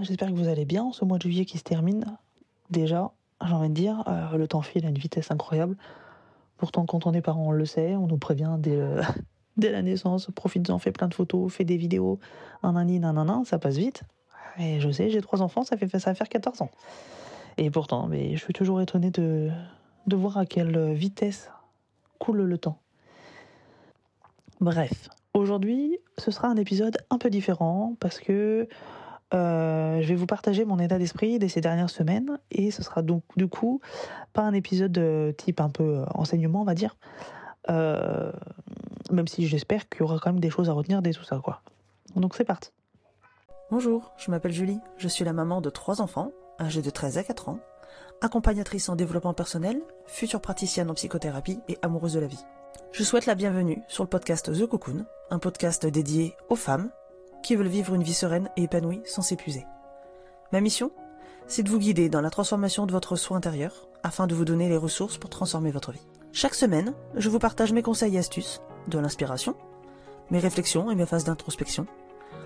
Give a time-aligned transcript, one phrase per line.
[0.00, 2.16] J'espère que vous allez bien ce mois de juillet qui se termine.
[2.70, 3.10] Déjà,
[3.44, 5.76] j'ai envie de dire, euh, le temps file à une vitesse incroyable.
[6.56, 8.78] Pourtant, quand on est parent, on le sait, on nous prévient dès,
[9.70, 12.18] la naissance, profite-en, fais plein de photos, fais des vidéos,
[12.62, 14.02] nanani, nanana, ça passe vite.
[14.58, 16.70] Et je sais, j'ai trois enfants, ça fait ça va faire 14 ans.
[17.58, 19.50] Et pourtant, mais je suis toujours étonné de,
[20.06, 21.50] de voir à quelle vitesse
[22.18, 22.78] coule le temps.
[24.60, 28.68] Bref, aujourd'hui, ce sera un épisode un peu différent parce que
[29.32, 33.02] euh, je vais vous partager mon état d'esprit de ces dernières semaines et ce sera
[33.02, 33.80] donc du coup
[34.32, 36.96] pas un épisode de type un peu euh, enseignement, on va dire.
[37.68, 38.32] Euh,
[39.10, 41.40] même si j'espère qu'il y aura quand même des choses à retenir de tout ça,
[41.42, 41.62] quoi.
[42.16, 42.72] Donc c'est parti.
[43.70, 47.22] Bonjour, je m'appelle Julie, je suis la maman de trois enfants, âgés de 13 à
[47.22, 47.60] 4 ans,
[48.20, 52.44] accompagnatrice en développement personnel, future praticienne en psychothérapie et amoureuse de la vie.
[52.90, 56.90] Je souhaite la bienvenue sur le podcast The Cocoon, un podcast dédié aux femmes
[57.42, 59.66] qui veulent vivre une vie sereine et épanouie sans s'épuiser.
[60.52, 60.90] Ma mission
[61.46, 64.68] C'est de vous guider dans la transformation de votre soi intérieur afin de vous donner
[64.68, 66.06] les ressources pour transformer votre vie.
[66.32, 69.56] Chaque semaine, je vous partage mes conseils et astuces, de l'inspiration,
[70.30, 71.86] mes réflexions et mes phases d'introspection,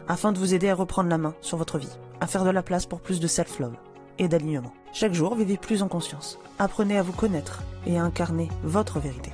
[0.09, 2.63] afin de vous aider à reprendre la main sur votre vie, à faire de la
[2.63, 3.77] place pour plus de self-love
[4.19, 4.73] et d'alignement.
[4.93, 6.39] Chaque jour, vivez plus en conscience.
[6.59, 9.33] Apprenez à vous connaître et à incarner votre vérité.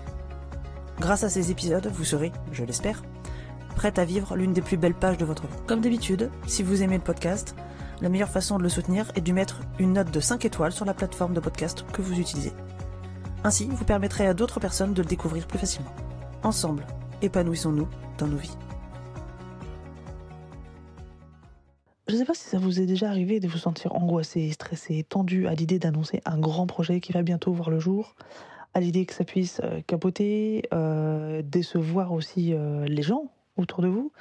[0.99, 3.03] Grâce à ces épisodes, vous serez, je l'espère,
[3.77, 5.57] prête à vivre l'une des plus belles pages de votre vie.
[5.67, 7.55] Comme d'habitude, si vous aimez le podcast,
[8.01, 10.85] la meilleure façon de le soutenir est de mettre une note de 5 étoiles sur
[10.85, 12.53] la plateforme de podcast que vous utilisez.
[13.45, 15.93] Ainsi, vous permettrez à d'autres personnes de le découvrir plus facilement.
[16.43, 16.87] Ensemble,
[17.23, 18.57] épanouissons-nous dans nos vies.
[22.09, 25.05] Je ne sais pas si ça vous est déjà arrivé de vous sentir angoissé, stressé,
[25.09, 28.17] tendu à l'idée d'annoncer un grand projet qui va bientôt voir le jour,
[28.75, 33.89] à l'idée que ça puisse euh, capoter, euh, décevoir aussi euh, les gens autour de
[33.89, 34.13] vous,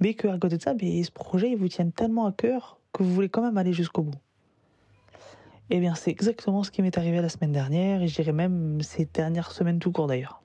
[0.00, 3.12] mais qu'à côté de ça, ce projet il vous tienne tellement à cœur que vous
[3.12, 4.18] voulez quand même aller jusqu'au bout.
[5.70, 8.80] Eh bien, c'est exactement ce qui m'est arrivé la semaine dernière, et je dirais même
[8.82, 10.42] ces dernières semaines tout court d'ailleurs.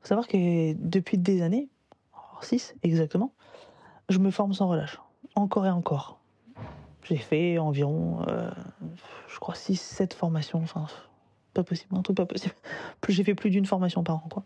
[0.00, 1.68] faut savoir que depuis des années,
[2.42, 3.32] 6 exactement,
[4.08, 5.00] je me forme sans relâche,
[5.34, 6.20] encore et encore.
[7.04, 8.50] J'ai fait environ, euh,
[9.28, 10.86] je crois, 6-7 formations, enfin,
[11.54, 12.54] pas possible, un truc pas possible.
[13.00, 14.44] Plus j'ai fait plus d'une formation par an, quoi.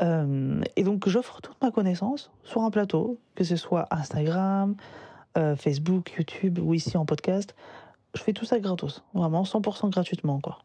[0.00, 4.76] Euh, et donc, j'offre toute ma connaissance sur un plateau, que ce soit Instagram,
[5.38, 7.54] euh, Facebook, YouTube ou ici en podcast.
[8.14, 10.58] Je fais tout ça gratos, vraiment 100% gratuitement, quoi.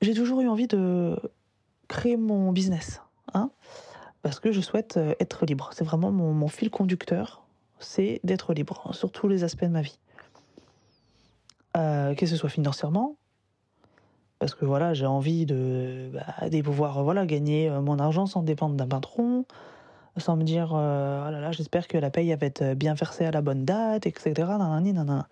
[0.00, 1.18] J'ai toujours eu envie de
[1.88, 3.02] créer mon business,
[3.34, 3.50] hein,
[4.22, 5.70] parce que je souhaite euh, être libre.
[5.72, 7.42] C'est vraiment mon, fil conducteur,
[7.78, 9.98] c'est d'être libre sur tous les aspects de ma vie.
[11.76, 13.16] Euh, que ce soit financièrement,
[14.38, 18.74] parce que voilà, j'ai envie de, bah, pouvoir voilà, gagner euh, mon argent sans dépendre
[18.74, 19.44] d'un patron,
[20.16, 23.26] sans me dire, euh, oh là là, j'espère que la paye va être bien versée
[23.26, 24.32] à la bonne date, etc.
[24.36, 25.28] Nanani, nanana.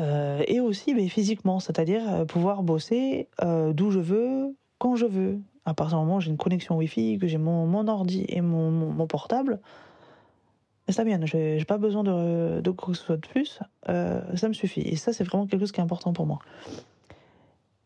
[0.00, 5.06] Euh, et aussi mais physiquement, c'est-à-dire euh, pouvoir bosser euh, d'où je veux, quand je
[5.06, 5.40] veux.
[5.68, 8.40] À partir du moment où j'ai une connexion Wi-Fi, que j'ai mon, mon ordi et
[8.40, 9.60] mon, mon, mon portable,
[10.88, 14.22] ça vient, j'ai j'ai pas besoin de, de quoi que ce soit de plus, euh,
[14.34, 14.80] ça me suffit.
[14.80, 16.38] Et ça, c'est vraiment quelque chose qui est important pour moi.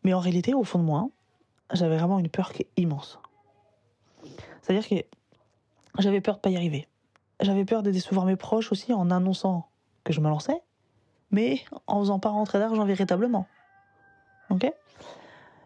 [0.03, 1.09] Mais en réalité, au fond de moi,
[1.73, 3.19] j'avais vraiment une peur qui est immense.
[4.61, 4.95] C'est-à-dire que
[5.99, 6.87] j'avais peur de pas y arriver.
[7.41, 9.67] J'avais peur de décevoir mes proches aussi en annonçant
[10.05, 10.61] que je me lançais,
[11.31, 13.45] mais en faisant pas rentrer d'argent véritablement.
[14.49, 14.71] Ok?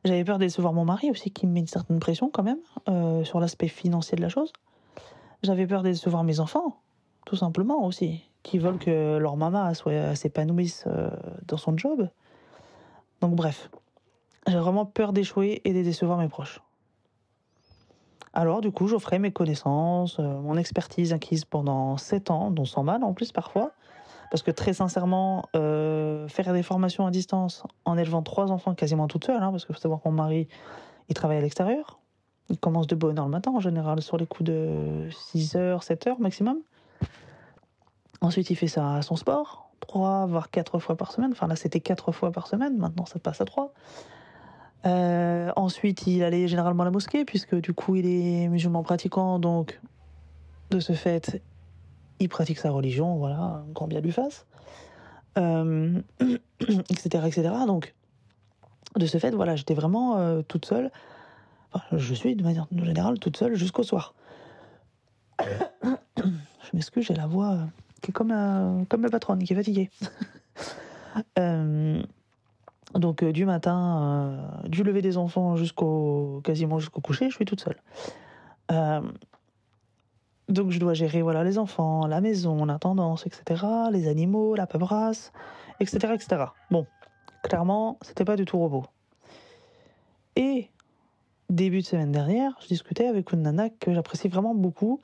[0.08, 2.60] J'avais peur de décevoir mon mari aussi, qui me met une certaine pression quand même
[2.88, 4.54] euh, sur l'aspect financier de la chose.
[5.44, 6.78] J'avais peur de décevoir mes enfants,
[7.26, 11.10] tout simplement aussi, qui veulent que leur maman soit s'épanouisse euh,
[11.46, 12.10] dans son job.
[13.20, 13.70] Donc bref,
[14.48, 16.62] j'ai vraiment peur d'échouer et de décevoir mes proches.
[18.32, 22.84] Alors du coup, j'offrais mes connaissances, euh, mon expertise acquise pendant 7 ans, dont sans
[22.84, 23.74] mal en plus parfois,
[24.30, 29.08] parce que très sincèrement, euh, faire des formations à distance en élevant trois enfants quasiment
[29.08, 30.48] toute seule, hein, parce qu'il faut savoir que mon mari,
[31.10, 32.00] il travaille à l'extérieur.
[32.50, 35.84] Il commence de bonne heure le matin en général, sur les coups de 6 heures,
[35.84, 36.58] 7 heures maximum.
[38.22, 41.32] Ensuite, il fait ça, son sport, trois voire quatre fois par semaine.
[41.32, 43.74] Enfin là, c'était quatre fois par semaine, maintenant ça passe à trois.
[44.86, 49.40] Euh, ensuite, il allait généralement à la mosquée, puisque du coup, il est musulman pratiquant,
[49.40, 49.80] donc
[50.70, 51.42] de ce fait,
[52.20, 54.46] il pratique sa religion, voilà, grand bien lui fasse,
[55.38, 56.02] euh,
[56.90, 57.50] etc., etc.
[57.66, 57.94] Donc,
[58.96, 60.92] de ce fait, voilà, j'étais vraiment euh, toute seule.
[61.92, 64.16] Je suis de manière générale toute seule jusqu'au soir.
[65.44, 66.24] je
[66.74, 67.64] m'excuse, j'ai la voix euh,
[68.02, 69.90] qui est comme, euh, comme patronne, qui est fatiguée.
[72.96, 77.78] Donc du matin, du lever des enfants jusqu'au quasiment jusqu'au coucher, je suis toute seule.
[80.50, 84.66] Donc je dois gérer voilà les enfants, la maison, la tendance, etc., les animaux, la
[84.66, 85.34] paperasse,
[85.80, 86.46] etc., etc.
[86.72, 86.86] Bon,
[87.44, 88.86] clairement, c'était pas du tout robot.
[90.36, 90.70] Et
[91.50, 95.02] début de semaine dernière, je discutais avec une nana que j'apprécie vraiment beaucoup,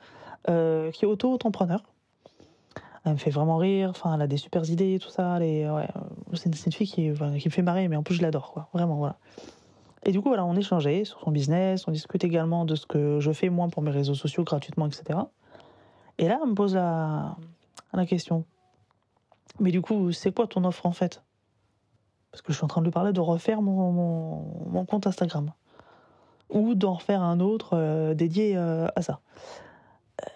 [0.48, 1.82] euh, qui est auto-entrepreneur.
[3.04, 5.36] Elle me fait vraiment rire, enfin, elle a des super idées, tout ça.
[5.36, 5.86] Euh,
[6.32, 8.68] c'est une, fille qui, qui me fait marrer, mais en plus je l'adore, quoi.
[8.72, 9.16] Vraiment, voilà.
[10.04, 13.20] Et du coup, voilà, on échangeait sur son business, on discute également de ce que
[13.20, 15.18] je fais moi pour mes réseaux sociaux gratuitement, etc.
[16.18, 17.36] Et là, elle me pose la,
[17.94, 18.44] la question.
[19.60, 21.22] Mais du coup, c'est quoi ton offre en fait?
[22.30, 25.52] Parce que je suis en train de lui parler de refaire mon, mon, compte Instagram.
[26.50, 29.20] Ou d'en refaire un autre euh, dédié euh, à ça.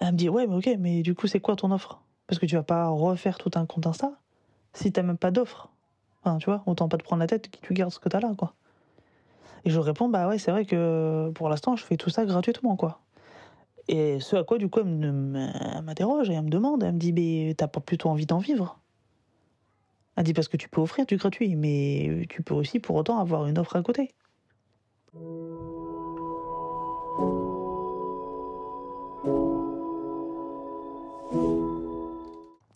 [0.01, 2.01] Elle me dit, ouais, mais ok, mais du coup, c'est quoi ton offre?
[2.27, 4.13] Parce que tu vas pas refaire tout un compte Insta?
[4.73, 5.71] Si t'as même pas d'offre.
[6.23, 8.21] Enfin, tu vois, autant pas te prendre la tête que tu gardes ce que t'as
[8.21, 8.55] là, quoi.
[9.65, 12.77] Et je réponds, bah ouais, c'est vrai que pour l'instant, je fais tout ça gratuitement,
[12.77, 13.01] quoi.
[13.89, 17.13] Et ce à quoi, du coup, elle m'interroge et elle me demande, elle me dit,
[17.13, 18.79] mais t'as pas plutôt envie d'en vivre?
[20.17, 23.19] Elle dit, parce que tu peux offrir du gratuit, mais tu peux aussi pour autant
[23.19, 24.15] avoir une offre à côté.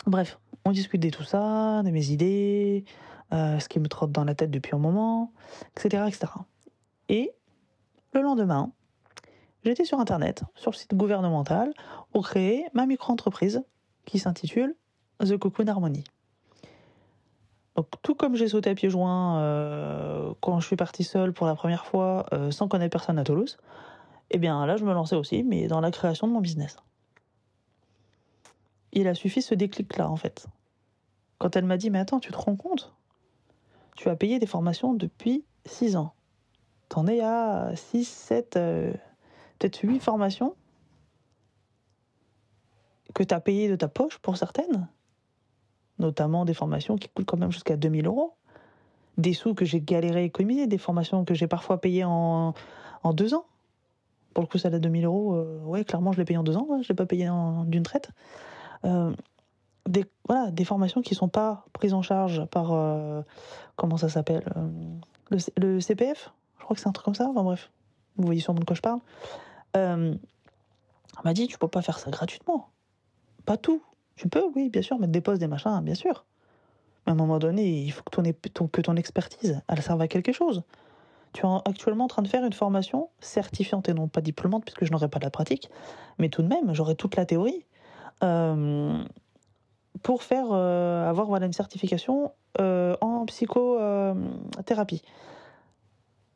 [0.07, 2.85] Bref, on discute de tout ça, de mes idées,
[3.33, 5.33] euh, ce qui me trotte dans la tête depuis un moment,
[5.77, 6.05] etc.
[6.07, 6.33] etc.
[7.13, 7.31] Et
[8.15, 8.73] le lendemain,
[9.65, 11.75] j'étais sur Internet, sur le site gouvernemental,
[12.11, 13.63] pour créer ma micro-entreprise
[14.07, 14.75] qui s'intitule
[15.21, 16.05] The Cocoon Harmony.
[17.77, 21.47] Donc, tout comme j'ai sauté à pieds joints euh, quand je suis partie seule pour
[21.47, 23.59] la première fois, euh, sans connaître personne à Toulouse,
[24.31, 26.79] eh bien là, je me lançais aussi, mais dans la création de mon business.
[28.93, 30.47] Il a suffi ce déclic-là, en fait.
[31.37, 32.95] Quand elle m'a dit, mais attends, tu te rends compte?
[33.97, 36.15] Tu as payé des formations depuis 6 ans.
[36.93, 38.93] T'en es à 6, 7, euh,
[39.59, 40.55] peut-être 8 formations
[43.15, 44.87] que tu as payées de ta poche pour certaines,
[45.99, 48.35] notamment des formations qui coûtent quand même jusqu'à 2000 euros,
[49.17, 52.53] des sous que j'ai galéré économiser, des formations que j'ai parfois payées en,
[53.03, 53.47] en deux ans.
[54.35, 56.59] Pour le coup, celle à 2000 euros, euh, ouais, clairement, je l'ai payé en deux
[56.59, 58.11] ans, ouais, je l'ai pas payé en- d'une traite.
[58.85, 59.15] Euh,
[59.89, 62.75] des, voilà, des formations qui sont pas prises en charge par,
[63.77, 64.45] comment ça s'appelle,
[65.57, 66.31] le CPF,
[66.63, 67.73] je crois que c'est un truc comme ça, enfin bref,
[68.17, 69.01] vous voyez sûrement de quoi je parle.
[69.77, 72.69] Euh, elle m'a dit, tu peux pas faire ça gratuitement.
[73.45, 73.83] Pas tout.
[74.15, 76.25] Tu peux, oui, bien sûr, mettre des postes, des machins, bien sûr.
[77.05, 80.63] Mais à un moment donné, il faut que ton, expertise, elle serve à quelque chose.
[81.33, 84.63] Tu es en- actuellement en train de faire une formation certifiante et non pas diplômante,
[84.65, 85.69] puisque je n'aurai pas de la pratique,
[86.19, 87.67] mais tout de même, j'aurai toute la théorie
[88.23, 89.03] euh,
[90.05, 92.31] pour faire euh, avoir une certification
[92.61, 95.03] euh, en psychothérapie.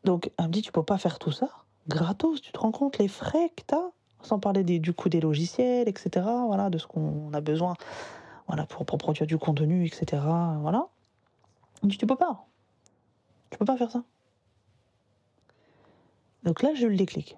[0.06, 1.50] Donc, elle me dit, tu peux pas faire tout ça
[1.88, 3.74] gratos, tu te rends compte les frais que tu
[4.22, 6.26] sans parler du coût des logiciels, etc.
[6.46, 7.74] Voilà, de ce qu'on a besoin
[8.46, 10.22] voilà, pour, produire du contenu, etc.
[10.60, 10.86] Voilà.
[11.82, 12.46] Elle me dit, tu peux pas.
[13.50, 14.04] Tu peux pas faire ça.
[16.44, 17.36] Donc là, eu le déclic.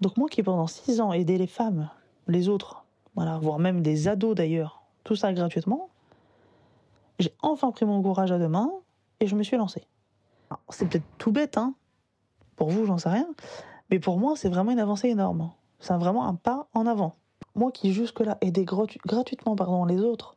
[0.00, 1.90] Donc moi qui pendant six ans aidé les femmes,
[2.28, 2.84] les autres,
[3.16, 5.88] voilà, voire même des ados d'ailleurs, tout ça gratuitement,
[7.18, 8.70] j'ai enfin pris mon courage à deux mains
[9.18, 9.88] et je me suis lancée.
[10.70, 11.74] C'est peut-être tout bête, hein.
[12.56, 13.28] Pour vous, j'en sais rien.
[13.90, 15.50] Mais pour moi, c'est vraiment une avancée énorme.
[15.80, 17.16] C'est vraiment un pas en avant.
[17.54, 20.36] Moi qui jusque-là aidais gratu- gratuitement pardon, les autres,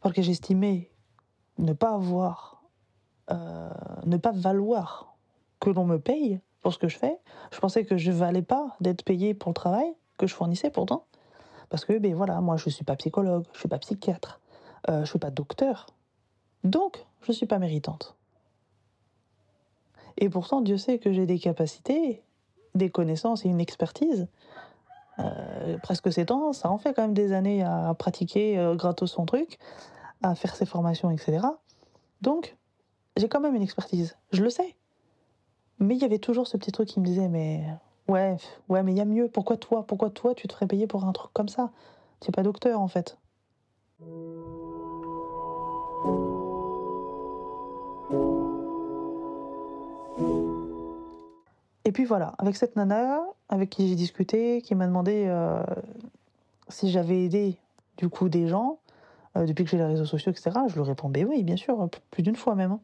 [0.00, 0.90] parce que j'estimais
[1.58, 2.62] ne pas avoir,
[3.30, 3.70] euh,
[4.04, 5.14] ne pas valoir
[5.60, 7.18] que l'on me paye pour ce que je fais,
[7.52, 11.06] je pensais que je valais pas d'être payé pour le travail que je fournissais pourtant.
[11.70, 14.40] Parce que, ben voilà, moi je suis pas psychologue, je suis pas psychiatre,
[14.88, 15.86] euh, je suis pas docteur.
[16.62, 18.16] Donc, je suis pas méritante.
[20.18, 22.22] Et pourtant, Dieu sait que j'ai des capacités,
[22.74, 24.28] des connaissances et une expertise.
[25.18, 29.12] Euh, presque 7 ans, ça en fait quand même des années à pratiquer euh, gratos
[29.12, 29.58] son truc,
[30.22, 31.46] à faire ses formations, etc.
[32.20, 32.56] Donc,
[33.16, 34.74] j'ai quand même une expertise, je le sais.
[35.78, 37.64] Mais il y avait toujours ce petit truc qui me disait, mais
[38.08, 38.36] ouais,
[38.68, 39.28] ouais, mais il y a mieux.
[39.28, 39.86] Pourquoi toi?
[39.86, 41.70] Pourquoi toi, tu te ferais payer pour un truc comme ça?
[42.20, 43.18] Tu n'es pas docteur, en fait.
[51.84, 55.62] Et puis voilà, avec cette nana, avec qui j'ai discuté, qui m'a demandé euh,
[56.68, 57.58] si j'avais aidé
[57.98, 58.78] du coup des gens
[59.36, 60.50] euh, depuis que j'ai les réseaux sociaux, etc.
[60.68, 62.72] Je lui répondais oui, bien sûr, plus d'une fois même.
[62.72, 62.80] hein.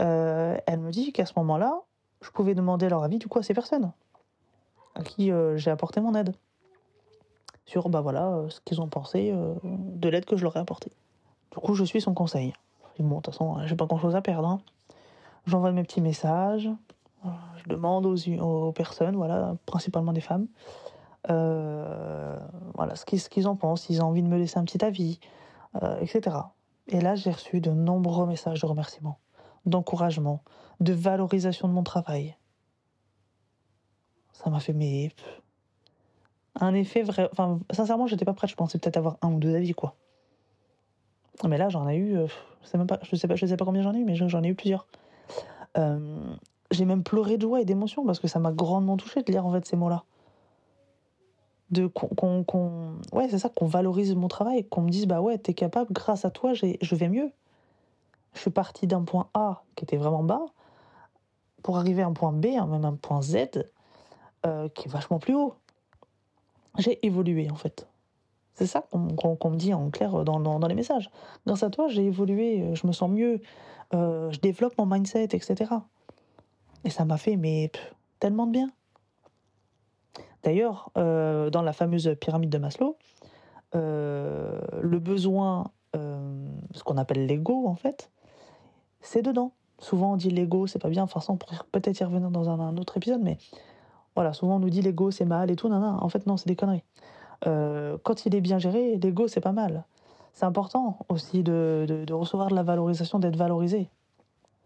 [0.00, 1.80] Euh, elle me dit qu'à ce moment-là,
[2.20, 3.92] je pouvais demander leur avis du coup à ces personnes
[4.94, 6.34] à qui j'ai apporté mon aide
[7.64, 10.92] sur bah voilà ce qu'ils ont pensé de l'aide que je leur ai apportée.
[11.50, 12.52] Du coup, je suis son conseil.
[12.98, 14.48] bon, de toute façon, j'ai pas grand chose à perdre.
[14.48, 14.60] Hein.
[15.46, 16.68] J'envoie mes petits messages,
[17.56, 20.46] je demande aux, personnes, voilà, principalement des femmes,
[21.30, 22.36] euh,
[22.74, 25.20] voilà, ce qu'ils en pensent, s'ils ont envie de me laisser un petit avis,
[25.82, 26.36] euh, etc.
[26.88, 29.18] Et là, j'ai reçu de nombreux messages de remerciement,
[29.66, 30.42] d'encouragement,
[30.80, 32.36] de valorisation de mon travail.
[34.32, 35.10] Ça m'a fait mais
[36.60, 37.28] un effet vrai.
[37.32, 38.50] Enfin, sincèrement, j'étais pas prête.
[38.50, 39.94] Je pensais peut-être avoir un ou deux avis, quoi.
[41.48, 42.16] Mais là, j'en ai eu.
[42.16, 42.26] Euh.
[42.62, 42.98] Je sais pas.
[43.02, 44.86] Je sais pas combien j'en ai eu, mais j'en ai eu plusieurs.
[46.72, 49.46] J'ai même pleuré de joie et d'émotion parce que ça m'a grandement touché de lire
[49.46, 50.04] en fait ces mots-là.
[51.70, 52.44] De qu'on
[53.12, 56.24] ouais c'est ça qu'on valorise mon travail qu'on me dise bah ouais t'es capable grâce
[56.24, 57.30] à toi je vais mieux.
[58.34, 60.46] Je suis partie d'un point A qui était vraiment bas
[61.62, 63.36] pour arriver à un point B hein, même un point Z
[64.44, 65.54] euh, qui est vachement plus haut.
[66.78, 67.86] J'ai évolué en fait.
[68.54, 71.10] C'est ça qu'on me dit en clair dans, dans, les messages.
[71.46, 73.40] Grâce à toi j'ai évolué je me sens mieux
[73.94, 75.70] euh, je développe mon mindset etc
[76.84, 77.38] et ça m'a fait
[78.18, 78.70] tellement de bien
[80.42, 82.96] D'ailleurs, euh, dans la fameuse pyramide de Maslow,
[83.74, 88.10] euh, le besoin, euh, ce qu'on appelle l'ego en fait,
[89.00, 89.52] c'est dedans.
[89.78, 92.76] Souvent on dit l'ego, c'est pas bien, enfin on pourrait peut-être y revenir dans un,
[92.76, 93.38] autre épisode, mais
[94.14, 96.36] voilà, souvent on nous dit l'ego c'est mal et tout, non, non, en fait non,
[96.36, 96.84] c'est des conneries.
[97.44, 99.84] quand il est bien géré, l'ego c'est pas mal.
[100.34, 103.90] C'est important aussi de recevoir de la valorisation, d'être valorisé.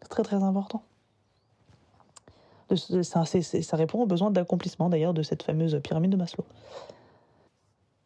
[0.00, 0.82] C'est très très important
[2.74, 6.44] ça, répond aux besoins d'accomplissement d'ailleurs de cette fameuse pyramide de Maslow.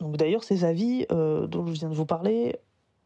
[0.01, 2.57] Donc d'ailleurs ces avis euh, dont je viens de vous parler,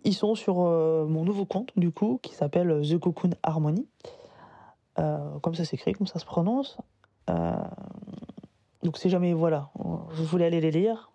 [0.04, 3.86] ils sont sur euh, mon nouveau compte du coup qui s'appelle The Cocoon Harmony.
[4.98, 6.78] Euh, comme ça s'écrit, comme ça se prononce.
[8.82, 11.10] donc si jamais voilà, vous voulez aller les lire,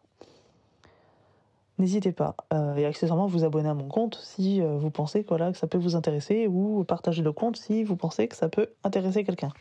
[1.77, 2.35] n'hésitez pas.
[2.75, 5.77] et accessoirement vous abonner à mon compte si vous pensez que, voilà, que ça peut
[5.77, 9.53] vous intéresser ou partager le compte si vous pensez que ça peut intéresser quelqu'un.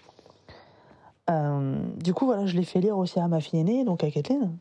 [1.30, 4.10] Euh, du coup, voilà, je l'ai fait lire aussi à ma fille aînée, donc à
[4.10, 4.56] Kathleen,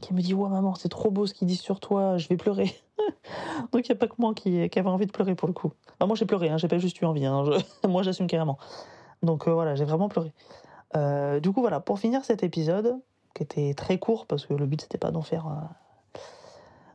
[0.00, 2.36] qui me dit Ouais, maman, c'est trop beau ce qu'ils disent sur toi, je vais
[2.36, 2.74] pleurer.
[3.72, 5.54] donc il n'y a pas que moi qui, qui, avait envie de pleurer pour le
[5.54, 5.72] coup.
[6.04, 7.44] moi, j'ai pleuré, hein, j'ai pas juste eu envie, hein,
[7.88, 8.58] moi, j'assume carrément.
[9.22, 10.32] Donc euh, voilà, j'ai vraiment pleuré.
[10.96, 12.98] Euh, du coup, voilà, pour finir cet épisode,
[13.34, 15.46] qui était très court, parce que le but, c'était pas d'en faire.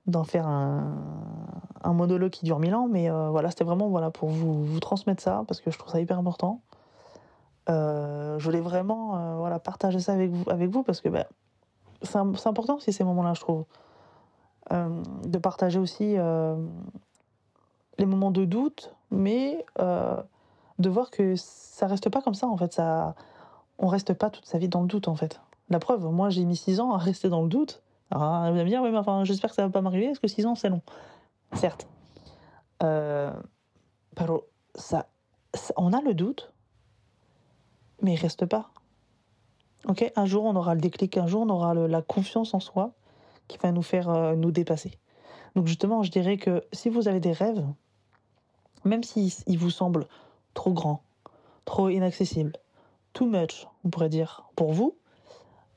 [0.05, 4.79] d'en faire un, monologue qui dure mille ans, mais voilà, c'était vraiment voilà, pour vous
[4.81, 6.61] transmettre ça, parce que je trouve ça hyper important.
[7.69, 11.25] Euh, je voulais vraiment euh, voilà, partager ça avec vous, avec vous parce que ben,
[12.03, 13.65] c'est important aussi ces moments-là, je trouve.
[14.71, 16.15] Euh, de partager aussi
[17.97, 22.73] les moments de doute, mais de voir que ça reste pas comme ça en fait.
[22.73, 23.15] Ça,
[23.77, 25.41] on reste pas toute sa vie dans le doute en fait.
[25.69, 27.81] La preuve, moi j'ai mis 6 ans à rester dans le doute.
[28.11, 30.27] Alors, vous allez me dire, mais enfin, j'espère que ça va pas m'arriver, parce que
[30.27, 30.81] 6 ans c'est long.
[31.53, 31.87] Certes.
[32.83, 33.31] Euh,
[34.75, 35.07] ça,
[35.77, 36.53] on a le doute,
[38.01, 38.69] mais il reste pas.
[39.87, 42.93] Ok, un jour on aura le déclic, un jour on aura la confiance en soi
[43.47, 44.91] qui va nous faire euh, nous dépasser.
[45.55, 47.65] Donc justement, je dirais que si vous avez des rêves,
[48.83, 50.07] même s'ils vous semblent
[50.53, 51.03] trop grands,
[51.65, 52.53] trop inaccessibles,
[53.13, 54.97] too much, on pourrait dire, pour vous,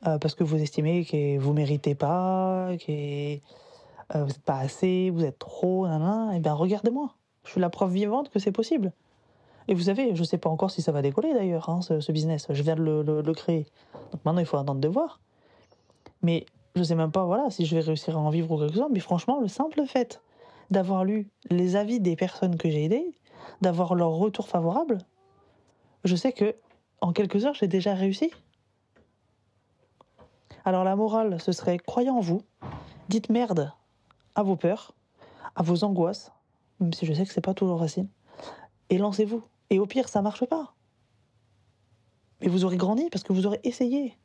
[0.06, 3.38] euh, parce que vous estimez que vous méritez pas, que euh,
[4.14, 5.90] vous n'êtes pas assez, vous êtes trop, et
[6.34, 7.14] eh bien regardez-moi.
[7.44, 8.92] Je suis la preuve vivante que c'est possible.
[9.68, 12.10] Et vous savez, je ne sais pas encore si ça va décoller d'ailleurs, hein, ce,
[12.10, 12.46] business.
[12.48, 13.66] Je viens de le, créer.
[14.12, 15.20] Donc maintenant, il faut attendre de voir.
[16.22, 18.58] Mais je ne sais même pas voilà, si je vais réussir à en vivre ou
[18.58, 18.88] quelque chose.
[18.90, 20.22] Mais franchement, le simple fait
[20.70, 23.14] d'avoir lu les avis des personnes que j'ai aidées,
[23.60, 24.98] d'avoir leur retour favorable,
[26.04, 26.56] je sais que
[27.02, 28.30] en quelques heures, j'ai déjà réussi.
[30.64, 32.42] Alors la morale, ce serait croyez en vous,
[33.08, 33.72] dites merde
[34.34, 34.94] à vos peurs,
[35.56, 36.32] à vos angoisses,
[36.80, 38.08] même si je sais que c'est pas toujours facile,
[38.90, 39.42] et lancez-vous.
[39.70, 40.74] Et au pire, ça marche pas.
[42.40, 44.16] Mais vous aurez grandi parce que vous aurez essayé.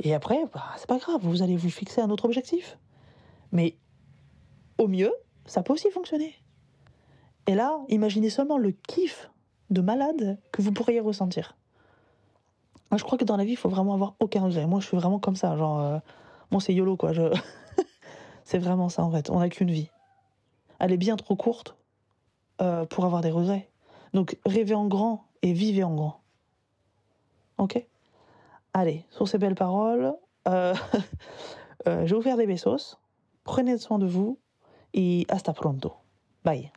[0.00, 2.78] Et après, bah, c'est pas grave, vous allez vous fixer un autre objectif.
[3.52, 3.76] Mais
[4.78, 5.12] au mieux,
[5.46, 6.34] ça peut aussi fonctionner.
[7.46, 9.30] Et là, imaginez seulement le kiff
[9.70, 11.56] de malade que vous pourriez ressentir.
[12.96, 14.66] Je crois que dans la vie, il faut vraiment avoir aucun regret.
[14.66, 15.56] Moi, je suis vraiment comme ça.
[15.56, 15.98] Genre, euh,
[16.50, 17.12] moi, c'est YOLO, quoi.
[17.12, 17.22] Je...
[18.44, 19.30] c'est vraiment ça, en fait.
[19.30, 19.90] On n'a qu'une vie.
[20.78, 21.76] Elle est bien trop courte
[22.60, 23.70] euh, pour avoir des regrets.
[24.14, 26.20] Donc rêvez en grand et vivez en grand.
[27.58, 27.84] Ok?
[28.72, 30.14] Allez, sur ces belles paroles,
[30.48, 30.74] euh,
[31.88, 32.98] euh, je vais vous faire des besos.
[33.44, 34.38] Prenez soin de vous
[34.94, 35.92] et hasta pronto.
[36.44, 36.72] Bye.